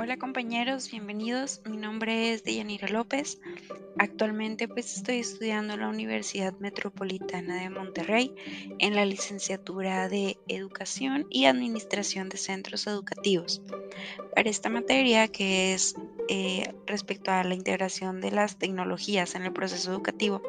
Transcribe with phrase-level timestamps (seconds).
[0.00, 1.60] Hola compañeros, bienvenidos.
[1.64, 3.40] Mi nombre es Deyanira López.
[3.98, 8.32] Actualmente pues estoy estudiando en la Universidad Metropolitana de Monterrey
[8.78, 13.60] en la licenciatura de Educación y Administración de Centros Educativos.
[14.36, 15.96] Para esta materia que es
[16.28, 20.42] eh, respecto a la integración de las tecnologías en el proceso educativo,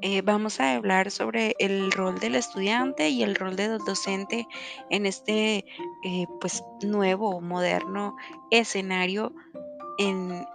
[0.00, 4.46] eh, vamos a hablar sobre el rol del estudiante y el rol del docente
[4.88, 5.66] en este
[6.04, 8.16] eh, pues nuevo moderno
[8.50, 9.34] escenario
[9.98, 10.46] en,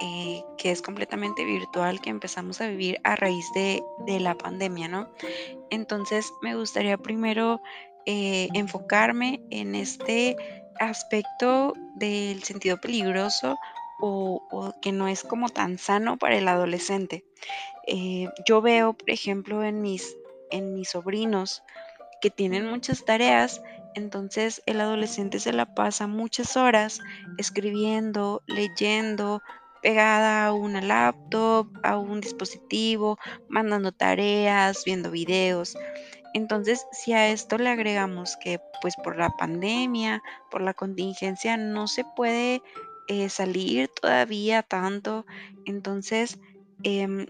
[0.57, 3.83] que es completamente virtual que empezamos a vivir a raíz de,
[4.19, 5.07] la pandemia, ¿no?
[5.69, 7.61] Entonces me gustaría primero
[8.05, 10.35] enfocarme en este
[10.79, 13.57] aspecto del sentido peligroso
[13.99, 17.25] o, que no es como tan sano para el adolescente.
[17.87, 20.15] Eh, yo veo, por ejemplo, en mis,
[20.51, 21.63] en mis sobrinos
[22.21, 23.61] que tienen muchas tareas
[23.97, 27.01] entonces el adolescente se la pasa muchas horas
[27.39, 29.41] escribiendo, leyendo,
[29.81, 33.17] pegada a una laptop, a un dispositivo,
[33.49, 35.75] mandando tareas, viendo videos.
[36.35, 41.87] Entonces, si a esto le agregamos que pues por la pandemia, por la contingencia, no
[41.87, 42.61] se puede
[43.07, 45.25] eh, salir todavía tanto,
[45.65, 46.39] entonces
[46.83, 47.27] em,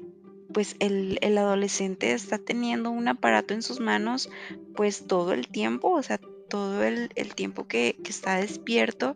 [0.53, 4.29] pues el, el, adolescente está teniendo un aparato en sus manos
[4.75, 9.15] pues todo el tiempo, o sea, todo el, tiempo que, está despierto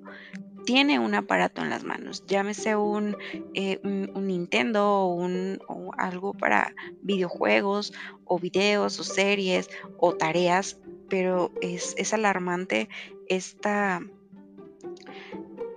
[0.66, 3.17] tiene un aparato en las manos, llámese un,
[3.56, 5.59] eh, un, Nintendo o, un,
[5.98, 7.94] algo para videojuegos
[8.26, 10.78] o videos o series o tareas,
[11.09, 12.89] pero es, es alarmante
[13.28, 14.02] esta,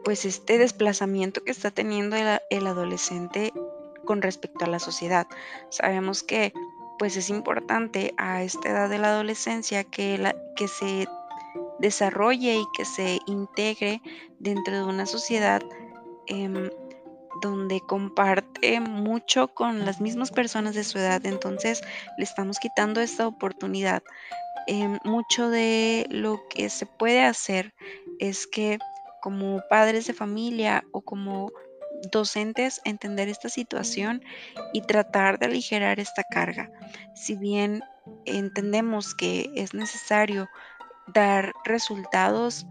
[0.04, 3.52] pues este desplazamiento que está teniendo el, adolescente
[4.04, 5.26] con respecto a la sociedad.
[5.70, 6.52] Sabemos que
[6.98, 11.08] pues es importante a esta edad de la adolescencia que, que se
[11.80, 14.00] desarrolle y que se integre
[14.38, 15.62] dentro de una sociedad
[16.26, 16.70] em,
[17.42, 21.24] donde comparte mucho con las mismas personas de su edad.
[21.26, 21.82] Entonces
[22.16, 24.02] le estamos quitando esta oportunidad.
[24.66, 27.74] Em, mucho de lo que se puede hacer
[28.18, 28.78] es que
[29.24, 31.50] como padres de familia o como
[32.12, 34.22] docentes entender esta situación
[34.74, 36.70] y tratar de aligerar esta carga.
[37.14, 37.82] Si bien
[38.26, 40.46] entendemos que es necesario
[41.06, 42.66] dar resultados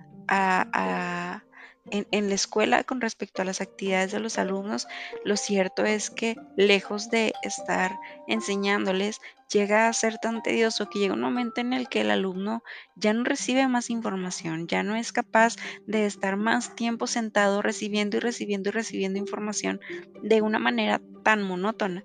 [1.91, 4.87] en, la escuela con respecto a las actividades de los alumnos,
[5.25, 9.19] lo cierto es que lejos de estar enseñándoles,
[9.51, 12.63] llega a ser tan tedioso que llega un momento en el que el alumno
[12.95, 15.55] ya no recibe más información, ya no es capaz
[15.85, 19.79] de estar más tiempo sentado recibiendo y recibiendo y recibiendo información
[20.23, 22.03] de una manera tan monótona.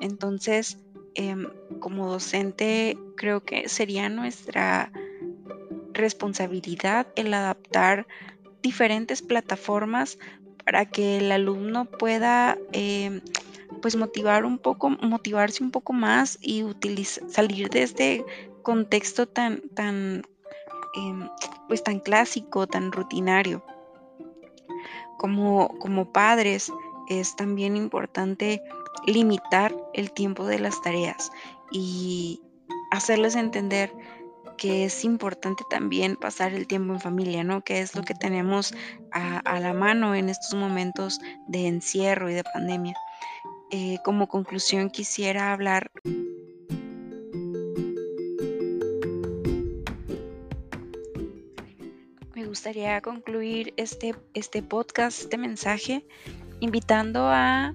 [0.00, 0.78] Entonces,
[1.14, 1.48] em,
[1.80, 4.92] como docente, creo que sería nuestra
[5.92, 8.06] responsabilidad el adaptar
[8.64, 10.18] diferentes plataformas
[10.64, 13.20] para que el alumno pueda em,
[13.82, 16.64] pues motivar un poco, motivarse un poco más y
[17.28, 18.24] salir de este
[18.62, 20.22] contexto tan, tan,
[20.96, 21.28] em,
[21.68, 23.62] pues tan clásico, tan rutinario.
[25.18, 26.72] Como, como padres
[27.08, 28.62] es también importante
[29.06, 31.30] limitar el tiempo de las tareas
[31.70, 32.40] y
[32.90, 33.92] hacerles entender
[34.56, 37.62] que es importante también pasar el tiempo en familia, ¿no?
[37.62, 38.74] Que es lo que tenemos
[39.12, 42.94] a, la mano en estos momentos de encierro y de pandemia.
[43.70, 45.90] Eh, como conclusión quisiera hablar
[52.34, 56.04] me gustaría concluir este, este podcast, este mensaje,
[56.60, 57.72] invitando a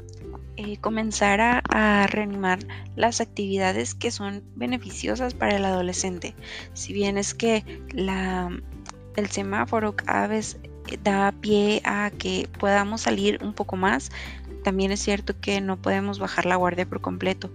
[0.62, 2.60] eh, comenzar a, reanimar
[2.98, 6.36] las actividades que son beneficiosas para el adolescente.
[6.74, 7.64] Si bien es que
[7.96, 10.60] el semáforo cada vez
[11.02, 14.12] da pie a que podamos salir un poco más,
[14.66, 17.50] también es cierto que no podemos bajar la guardia por completo.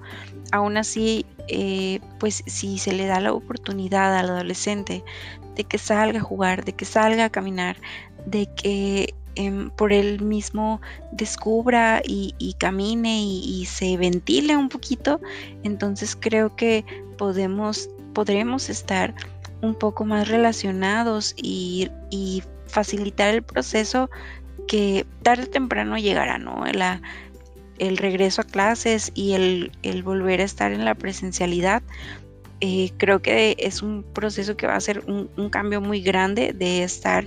[0.50, 5.04] Aún así, eh, pues si se le da la oportunidad al adolescente
[5.56, 7.76] de que salga a jugar, de que salga a caminar,
[8.24, 15.20] de que Em, por él mismo descubra y, camine y, se ventile un poquito,
[15.64, 16.84] entonces creo que
[17.18, 19.12] podemos, podremos estar
[19.60, 21.90] un poco más relacionados y,
[22.66, 24.10] facilitar el proceso
[24.66, 26.64] que tarde o temprano llegará, ¿no?
[26.66, 31.82] el regreso a clases y el, volver a estar en la presencialidad.
[32.60, 36.52] Eh, creo que es un proceso que va a ser un, un, cambio muy grande
[36.52, 37.26] de estar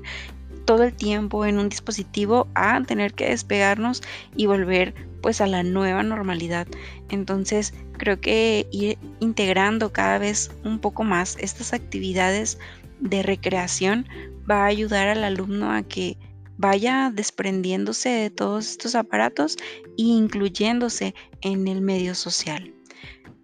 [0.68, 4.04] todo el tiempo en un dispositivo a tener que despegarnos
[4.36, 6.68] y volver pues a la nueva normalidad.
[7.10, 12.60] Entonces creo que ir integrando cada vez un poco más estas actividades
[13.00, 14.08] de recreación
[14.50, 16.18] va a ayudar al alumno a que
[16.58, 19.56] vaya desprendiéndose de todos estos aparatos
[19.98, 22.74] e incluyéndose en el medio social.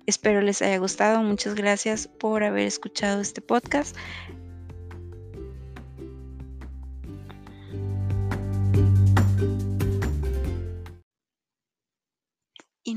[0.08, 1.24] Espero les haya gustado.
[1.24, 3.96] Muchas gracias por haber escuchado este podcast.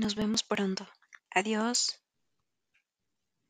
[0.07, 0.87] Nos vemos pronto.
[1.35, 1.99] Adiós.